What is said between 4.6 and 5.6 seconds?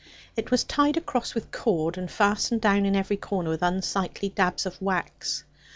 of wax.